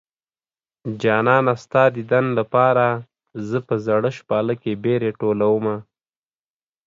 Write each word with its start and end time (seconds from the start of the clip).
جانانه 1.01 1.53
ستا 1.63 1.83
ديدن 1.95 2.25
لپاره 2.39 2.87
زه 3.49 3.57
په 3.67 3.75
زړه 3.85 4.09
شپاله 4.17 4.53
کې 4.61 4.79
بېرې 4.83 5.11
ټولومه 5.19 5.75